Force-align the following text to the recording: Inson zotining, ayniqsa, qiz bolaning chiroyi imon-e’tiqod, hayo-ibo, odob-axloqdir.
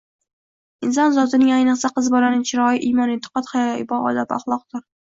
Inson 0.87 1.13
zotining, 1.17 1.53
ayniqsa, 1.59 1.93
qiz 1.99 2.09
bolaning 2.17 2.43
chiroyi 2.53 2.83
imon-e’tiqod, 2.91 3.55
hayo-ibo, 3.55 4.07
odob-axloqdir. 4.15 4.89